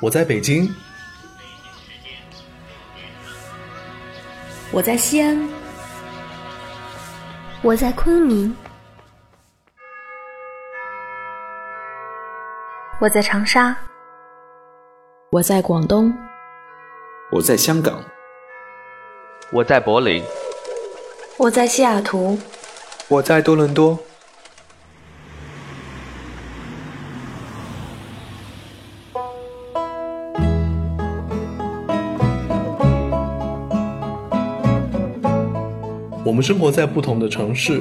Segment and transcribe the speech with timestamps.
[0.00, 0.70] 我在北京，
[4.70, 5.48] 我在西安，
[7.62, 8.54] 我在昆明，
[13.00, 13.74] 我在长沙，
[15.30, 16.12] 我在广东，
[17.32, 18.04] 我在香港，
[19.50, 20.22] 我在柏林，
[21.38, 22.38] 我在西雅图，
[23.08, 23.98] 我在多伦多。
[36.26, 37.80] 我们生活在不同的城市，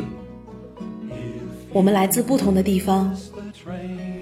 [1.73, 3.11] 我们来自不同的地方，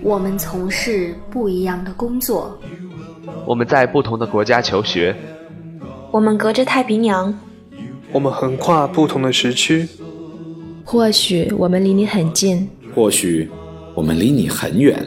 [0.01, 2.57] 我们从事不一样的工作，
[3.45, 5.13] 我们在不同的国家求学，
[6.09, 7.37] 我们隔着太平洋，
[8.13, 9.85] 我们横跨不同的时区。
[10.85, 13.49] 或许我们离你很近，或许
[13.93, 15.05] 我们离你很远，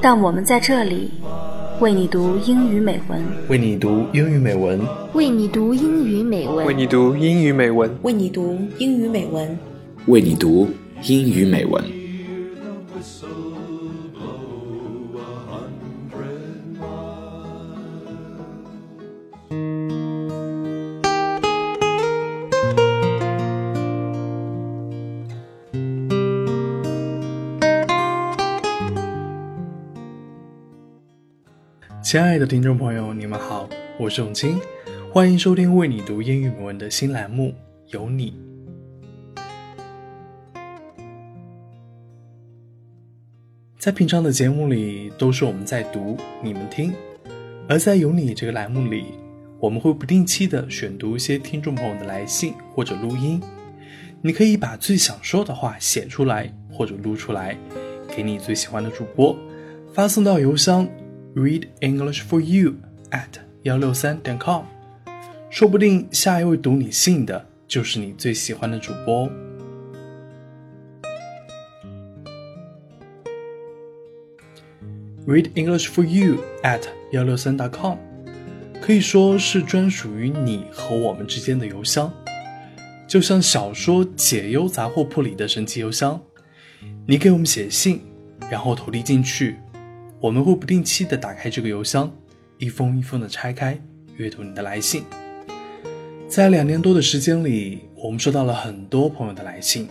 [0.00, 1.12] 但我们在这里。
[1.80, 4.80] 为你读英语美文，为你读英语美文，
[5.14, 9.58] 为你读英语美文，为你读英语美文，为你读英语美文，
[10.06, 10.68] 为你读
[11.02, 12.01] 英语美文。
[32.12, 33.66] 亲爱的听众朋友，你们好，
[33.98, 34.60] 我是永清，
[35.10, 37.48] 欢迎收听为你读英语美文的新栏目
[37.86, 38.34] 《有你》。
[43.78, 46.92] 在平常的节目里，都是我们在读，你们听；
[47.66, 49.06] 而在《有你》这个栏目里，
[49.58, 53.40] 我们会不定期的选读一些听众朋友的来信或者录音。
[54.20, 57.56] 你可以把最想说的话写出来或者录出来，
[58.14, 59.34] 给你最喜欢的主播，
[59.94, 60.86] 发送到邮箱。
[61.34, 62.74] Read English for you
[63.10, 64.64] at 幺六三点 com，
[65.48, 69.30] 说不定下一位读你信的就是你最喜欢的主播。
[75.26, 77.96] Read English for you at 幺六三 .com，
[78.82, 82.12] 可以说是专属于你和我们之间的邮箱，
[83.08, 86.20] 就像小说《解忧杂货铺》里的神奇邮箱，
[87.06, 88.02] 你给我们写信，
[88.50, 89.56] 然后投递进去。
[90.22, 92.08] 我们会不定期的打开这个邮箱，
[92.58, 93.76] 一封一封的拆开，
[94.18, 95.02] 阅读你的来信。
[96.28, 99.88] 在两年多的时间里，我们收到了很多朋友的来信，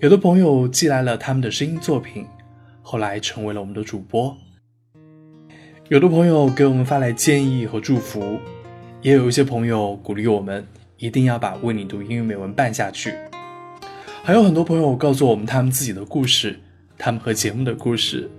[0.00, 2.26] 有的朋友寄来了他们的声音作品，
[2.82, 4.36] 后来成为了我们的主播；
[5.88, 8.38] 有的朋友给我们发来建议和祝福，
[9.00, 10.62] 也有一些朋友鼓励我们
[10.98, 13.14] 一定要把为你读英语美文办下去。
[14.22, 16.60] 还有很多朋友告诉我们他们自己的故事，
[16.98, 18.30] 他们和节目的故事。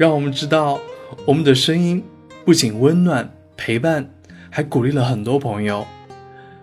[0.00, 0.80] 让我们知道，
[1.26, 2.02] 我们的声音
[2.46, 4.08] 不仅温暖陪伴，
[4.48, 5.86] 还鼓励了很多朋友，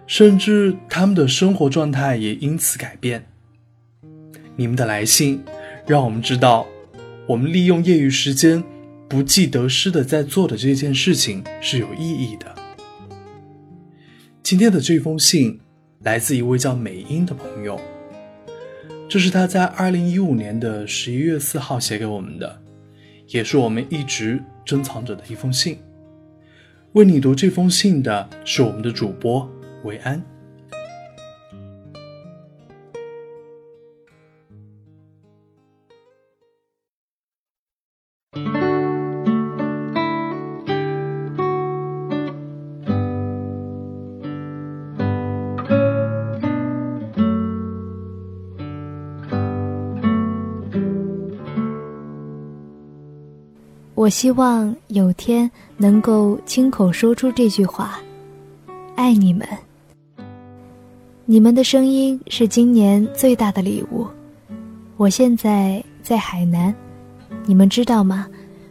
[0.08, 3.28] 甚至他们的生活状态也因此改变。
[4.56, 5.44] 你们的来信
[5.86, 6.66] 让我们知道，
[7.28, 8.64] 我们利用业余时间
[9.08, 12.56] 不计得失的在做的这件事情是有意义的。
[14.42, 15.60] 今天的这封信
[16.02, 17.80] 来自一位叫美英的朋友，
[19.08, 22.64] 这是他在二零一五年的十一月四号写给我们的。
[23.28, 25.80] 也是我们一直珍藏着的一封信。
[26.94, 29.50] 为你读这封信的是我们的主播
[29.84, 30.37] 维安。
[54.08, 58.00] 我希望有天能够亲口说出这句话
[58.96, 59.46] ：“爱你们。”
[61.28, 64.08] 你们的声音是今年最大的礼物。
[64.96, 66.74] 我现在在海南，
[67.46, 68.26] 你们知道吗？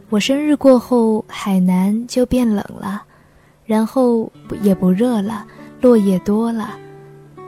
[0.09, 3.03] 我生日过后，海南就变冷了，
[3.67, 4.33] 然后
[4.63, 5.47] 也不热了，
[5.83, 6.79] 落叶多了。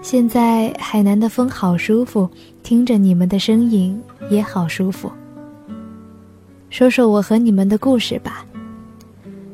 [0.02, 2.28] 现在海南的风好舒服，
[2.62, 3.98] 听着你们的声音
[4.28, 5.10] 也好舒服。
[6.70, 8.44] 说说我和你们的故事吧。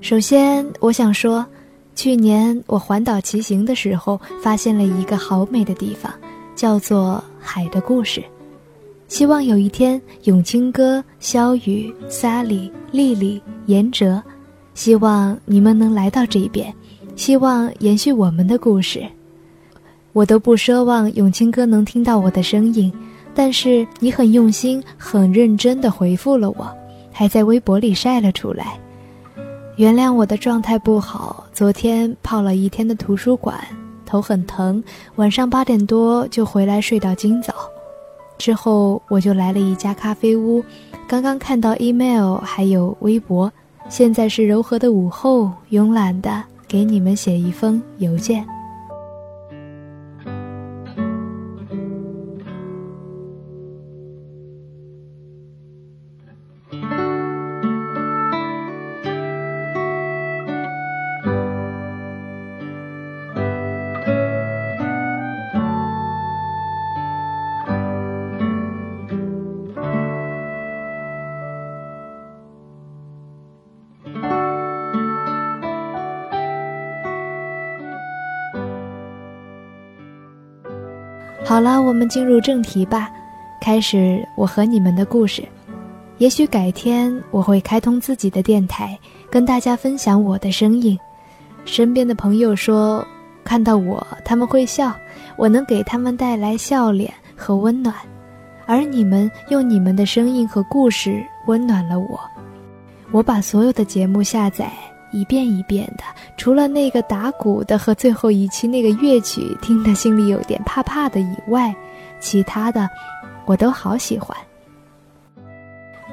[0.00, 1.44] 首先，我想说，
[1.94, 6.12] 去年我环岛骑行的时候，发现了一个好美的地方，
[6.54, 8.22] 叫做海的故事。
[9.06, 14.20] 希望有一天，永清哥、肖雨、萨里、丽丽、严哲，
[14.74, 16.74] 希望你们能来到这边，
[17.14, 19.02] 希望延续我们的故事。
[20.12, 22.92] 我都不奢望永清哥能听到我的声音，
[23.34, 26.70] 但是你很用心、很认真地回复了我。
[27.14, 28.78] 还在微博里晒了出来。
[29.76, 33.56] 原谅我的状态不好，昨天泡了一天的图书馆，
[34.04, 34.82] 头很疼，
[35.14, 37.54] 晚上八点多就回来睡到今早。
[38.36, 40.62] 之后我就来了一家咖啡屋，
[41.06, 43.50] 刚刚看到 email 还有微博，
[43.88, 48.44] 现在是柔和的午后，慵懒的给你们写一封邮件。
[81.54, 83.08] 好了，我们进入正题吧，
[83.60, 85.40] 开始我和你们的故事。
[86.18, 88.98] 也许改天我会开通自己的电台，
[89.30, 90.98] 跟大家分享我的声音。
[91.64, 93.06] 身边的朋友说，
[93.44, 94.92] 看到我他们会笑，
[95.36, 97.94] 我能给他们带来笑脸和温暖，
[98.66, 102.18] 而你们用你们的声音和故事温暖了我。
[103.12, 104.72] 我把所有的节目下载。
[105.12, 106.02] 一遍一遍的，
[106.36, 111.74] 除了那个打鼓的和最后一期那个乐曲听得心里有点怕怕的以外，
[112.20, 112.88] 其他的
[113.46, 114.36] 我都好喜欢。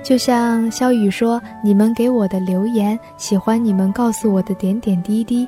[0.04, 5.48] 就像肖雨说：“你们给我的留言，喜欢你们告诉我的点点滴滴，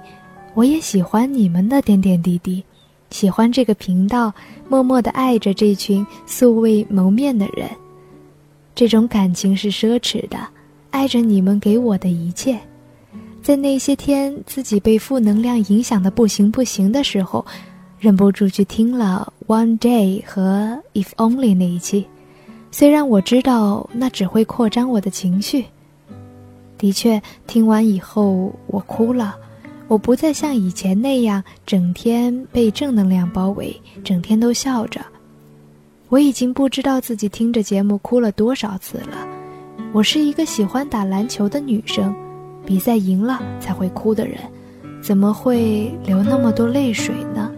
[0.53, 2.63] 我也喜欢你们的点点滴滴，
[3.09, 4.33] 喜欢这个频道，
[4.69, 7.67] 默默的爱着这群素未谋面的人。
[8.75, 10.37] 这种感情是奢侈的，
[10.91, 12.59] 爱着你们给我的一切。”
[13.43, 17.45] 在那些天自己被负能量影响的不行不行的时候，
[17.99, 22.07] 忍不住去听了《One Day》和《If Only》那一期。
[22.71, 25.65] 虽然我知道那只会扩张我的情绪，
[26.77, 29.35] 的确，听完以后我哭了。
[29.89, 33.75] 我不再像以前那样整天被正能量包围，
[34.05, 35.01] 整天都笑着。
[36.07, 39.27] 我已经不知道自己听着节目哭了多少次了。
[39.91, 42.15] 我是一个喜欢打篮球的女生。
[42.65, 44.37] 比赛赢了才会哭的人，
[45.01, 47.51] 怎么会流那么多泪水呢？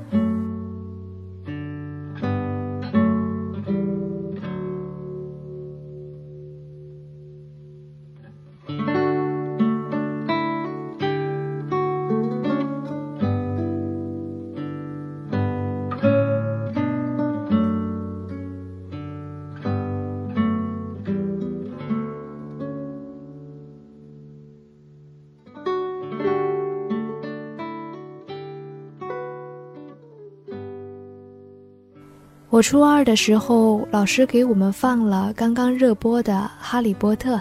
[32.52, 36.34] 我初二的时候，老师给我们放了刚刚热播的
[36.64, 37.36] 《哈利波特》，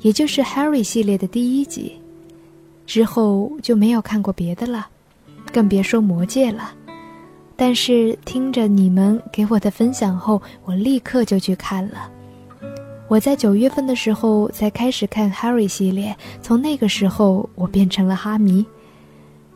[0.00, 1.92] 也就是 Harry 系列的第一集，
[2.84, 4.86] 之后就没有看过别的了，
[5.52, 6.72] 更别说《魔戒》了。
[7.56, 12.10] 但是听着你们给我的分享后，我立刻就去看了。
[13.06, 18.66] 我在九月份的时候才开始看 Harry 系列，从那个时候我变成了哈迷。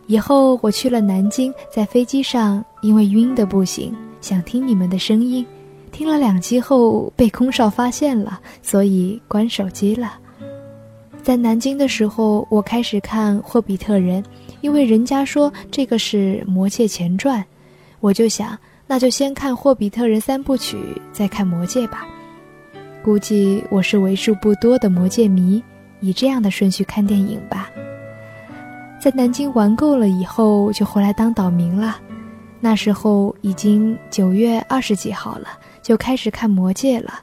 [0.06, 3.94] 以后我去了南京，在飞机上因为晕的不行。
[4.20, 5.47] 想听你们的声音，
[5.93, 10.19] 听了两集后被空少发现了，所以关手机了。
[11.23, 14.23] 在南京的时候，我开始看《霍比特人》，
[14.61, 17.40] 因为人家说这个是《魔戒前传》，
[18.00, 20.78] 我就想那就先看《霍比特人》三部曲，
[21.12, 22.07] 再看《魔戒》吧。
[23.04, 25.62] 估计我是为数不多的魔戒迷，
[26.00, 27.71] 以这样的顺序看电影吧。
[29.00, 31.99] 在南京玩够了以后，就回来当岛民了。
[32.61, 35.49] 那时候已经九月二十几号了，
[35.81, 37.21] 就开始看《魔戒》了，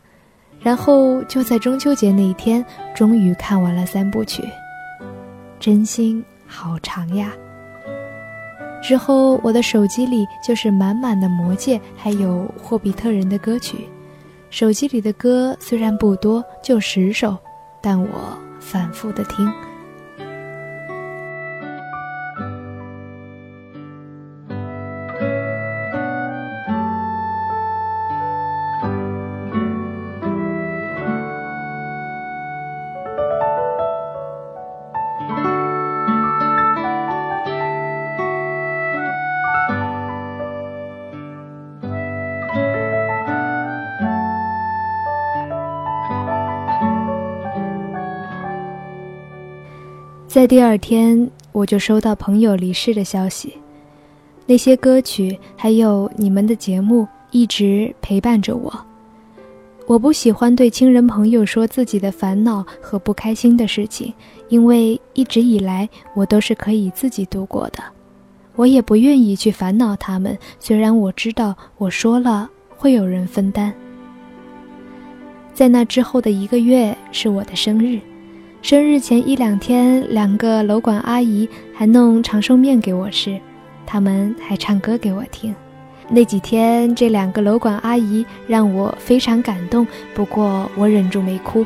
[0.62, 2.66] 然后就在中秋节那一天，
[2.96, 4.44] 终于看完了三部曲，
[5.60, 7.32] 真心好长呀。
[8.82, 13.90] 之后我的手机里就是满满的《魔戒》，还有《霍比特人》的歌曲，
[14.50, 17.36] 手机里的歌虽然不多，就十首，
[17.82, 18.08] 但我
[18.60, 19.52] 反复的听。
[50.36, 53.54] 在第二天，我就收到朋友离世的消息。
[54.46, 58.86] 那些歌曲，还有你们的节目，一直陪伴着我。
[59.88, 64.14] 我不喜欢对亲人朋友说自己的烦恼和不开心的事情，
[64.50, 67.82] 因为一直以来我都是可以自己度过的。
[68.58, 73.74] 我也不愿意去烦恼他们，虽然我知道我说了会有人分担。
[75.54, 78.02] 在那之后的一个月是我的生日，
[78.66, 83.40] 生日前一两天，两个楼管阿姨还弄长寿面给我吃，
[83.86, 85.54] 他们还唱歌给我听。
[86.10, 91.64] 那几天，这两个楼管阿姨让我非常感动，不过我忍住没哭。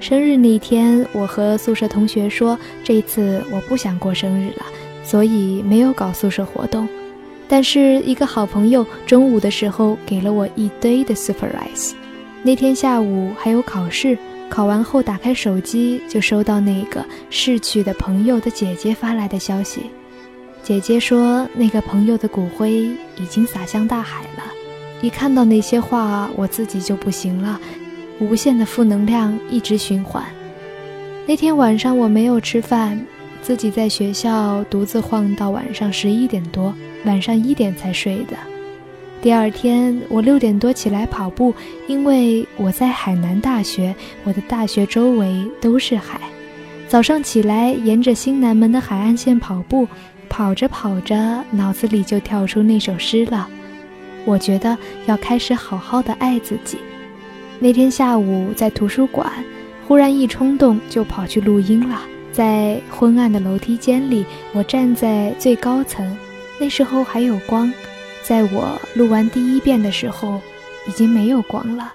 [0.00, 4.66] 生日那天，我和宿舍同学说，这次我不想过生日了，
[5.04, 6.88] 所以没有搞宿舍活动。
[7.46, 11.92] 但是一个好朋友中午的时候给了我一堆的 surprise。
[12.42, 14.18] 那天下午还有考试，
[14.52, 19.84] 考完后打开手机就收到那个逝去的朋友的姐姐发来的消息。
[20.62, 22.70] 姐姐说：“那个朋友的骨灰
[23.16, 24.44] 已经洒向大海了。”
[25.00, 27.58] 一看到那些话，我自己就不行了，
[28.20, 30.22] 无限的负能量一直循环。
[31.26, 33.02] 那天晚上我没有吃饭，
[33.40, 36.74] 自己在学校独自晃到晚上十一点多，
[37.06, 38.36] 晚上一点才睡的。
[39.22, 41.54] 第二天我六点多起来跑步，
[41.86, 46.20] 因为我在海南大学，我的大学周围都是海。
[46.88, 49.88] 早上起来沿着新南门的海岸线跑步。
[50.28, 53.46] 跑着跑着，脑子里就跳出那首诗了。
[54.24, 56.78] 我觉得要开始好好的爱自己。
[57.58, 59.30] 那天下午在图书馆，
[59.86, 62.00] 忽然一冲动就跑去录音了。
[62.32, 64.24] 在昏暗的楼梯间里，
[64.54, 66.16] 我站在最高层，
[66.58, 67.70] 那时候还有光。
[68.22, 70.40] 在我录完第一遍的时候，
[70.88, 71.92] 已经没有光了。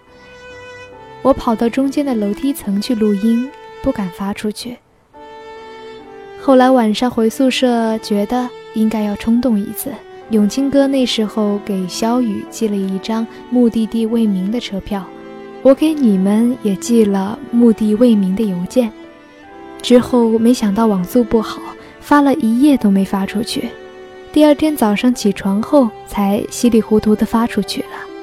[1.22, 3.50] 我跑到中间的楼梯层去录音，
[3.81, 4.77] 不敢发出去。
[6.39, 9.91] 后来晚上回宿舍，觉得应该要冲动一次。
[10.29, 15.05] 永清哥那时候给肖雨寄了一张目的地未明的车票，
[15.62, 18.91] 我给你们也寄了目的未明的邮件。
[19.81, 21.62] 之后没想到网速不好，
[22.01, 23.69] 发了一夜都没发出去。
[24.38, 28.17] 第二天早上起床后，才稀里糊涂地发出去了。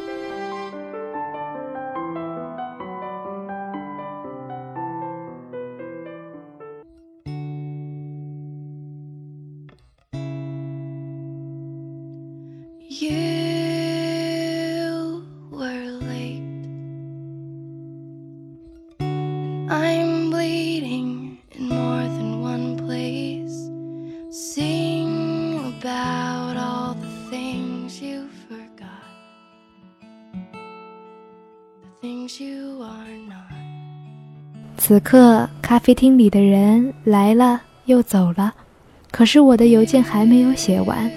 [34.94, 38.54] 此刻，咖啡厅里的人来了又走了，
[39.10, 41.10] 可是我的邮件还没有写完。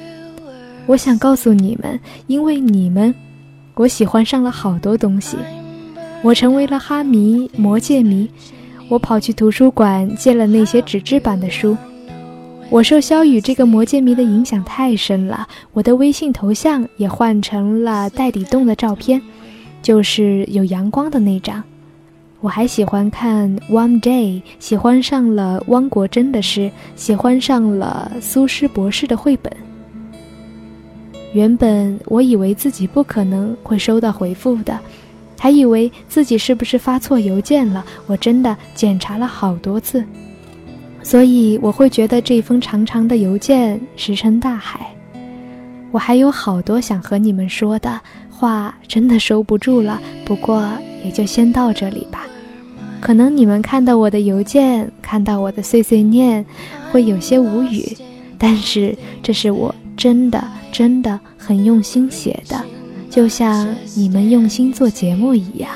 [0.88, 3.14] 我想告诉你们，因为你们，
[3.76, 5.38] 我喜欢上了好多东西。
[6.24, 8.28] 我成为了哈迷、魔戒迷。
[8.90, 11.78] 我跑去图书馆借了那些纸质版的书。
[12.72, 19.22] 我受肖雨这个魔戒迷的影响太深了，我的微信头像也换成了带底洞的照片，
[19.84, 21.64] 就是有阳光的那张。
[22.40, 29.52] 我还喜欢看《One Day》，喜欢上了汪国真的诗，喜欢上了苏轼博士的绘本。
[31.34, 34.80] 原本我以为自己不可能会收到回复的，
[35.40, 37.84] 还以为自己是不是发错邮件了。
[38.06, 40.06] 我真的检查了好多次，
[41.02, 44.88] 所以我会觉得这封长长的邮件石沉大海。
[45.90, 50.00] 我还有好多想和你们说的话，真的收不住了。
[50.24, 50.70] 不过
[51.04, 52.27] 也就先到这里吧。
[53.00, 56.46] 可能你们看到我的邮件，看到我的碎碎念，
[56.92, 57.96] 会有些无语，
[58.38, 62.64] 但是这是我真的真的很用心写的，
[63.10, 65.70] 就像你们用心做节目一样。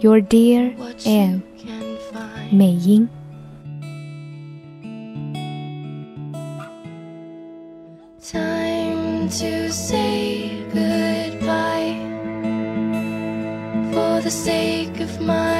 [0.00, 0.72] Your dear
[1.04, 1.40] Anne，
[2.50, 3.08] 美英。
[10.70, 11.09] for
[14.30, 15.59] the sake of my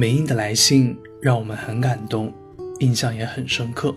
[0.00, 2.32] 美英的来信让我们很感动，
[2.78, 3.92] 印象也很深刻。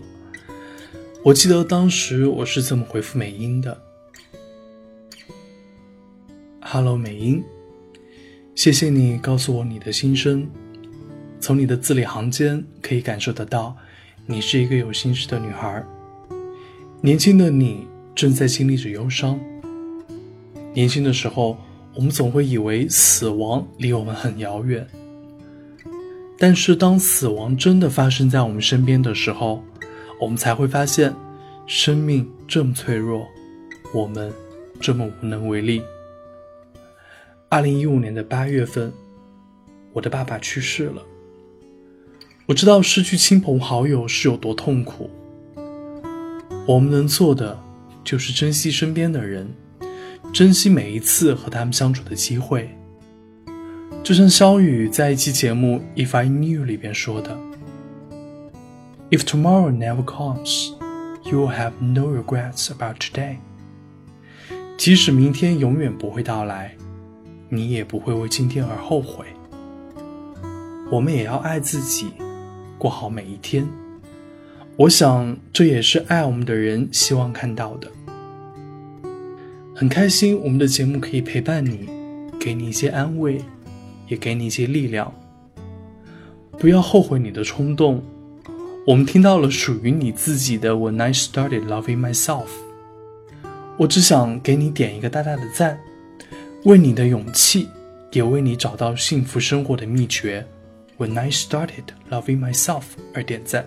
[1.24, 3.80] 我记得当时我是这么回复美英的
[6.60, 7.40] ：“Hello，美英，
[8.56, 10.50] 谢谢你告诉我你的心声。
[11.38, 13.76] 从你的字里行间可以感受得到，
[14.26, 15.86] 你是一个有心事的女孩。
[17.00, 19.38] 年轻的你正在经历着忧伤。
[20.74, 21.56] 年轻的时候，
[21.94, 24.84] 我们总会以为死亡离我们很遥远。”
[26.38, 29.62] 但是，当死亡真的发生在我们身边的时候，
[30.20, 31.14] 我们才会发现，
[31.66, 33.26] 生命这么脆弱，
[33.94, 34.32] 我们
[34.80, 35.82] 这么无能为力。
[37.48, 38.92] 二零一五年的八月份，
[39.92, 41.02] 我的爸爸去世了。
[42.46, 45.08] 我知道失去亲朋好友是有多痛苦。
[46.66, 47.56] 我们能做的，
[48.02, 49.48] 就是珍惜身边的人，
[50.32, 52.68] 珍惜每一次和他们相处的机会。
[54.02, 57.38] 就像肖宇在一期节目《If I Knew》里边说的
[59.10, 60.72] ：“If tomorrow never comes,
[61.30, 63.36] you will have no regrets about today。”
[64.76, 66.74] 即使明天永远不会到来，
[67.48, 69.24] 你也不会为今天而后悔。
[70.90, 72.08] 我们也要爱自己，
[72.78, 73.64] 过好每一天。
[74.76, 77.88] 我想，这也是爱我们的人希望看到的。
[79.76, 81.88] 很开心，我们的节目可以陪伴你，
[82.40, 83.40] 给你一些安慰。
[84.08, 85.12] 也给你一些力量。
[86.58, 88.02] 不要后悔你的冲动。
[88.86, 92.48] 我们听到了属于你自己的 When I started loving myself。
[93.76, 95.80] 我只想给你点一个大大的赞，
[96.64, 97.68] 为你的勇气，
[98.12, 100.46] 也为你找到幸福生活的秘诀
[100.98, 102.82] When I started loving myself
[103.14, 103.66] 而点赞。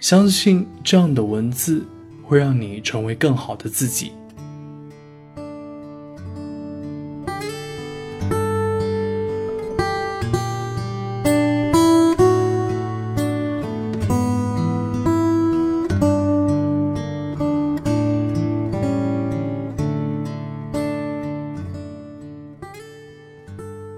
[0.00, 1.84] 相信这样的文字
[2.22, 4.12] 会让你成为更好的自己。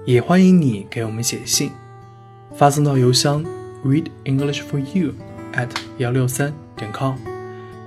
[0.09, 1.71] 也欢迎你给我们写信，
[2.57, 3.45] 发送到邮箱
[3.85, 5.13] read English for you
[5.53, 5.69] at
[5.99, 7.15] 幺六三点 com，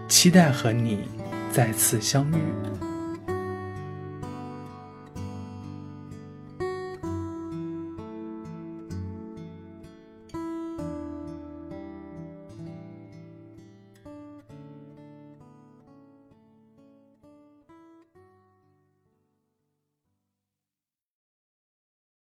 [0.07, 0.99] 期待和你
[1.51, 2.35] 再次相遇。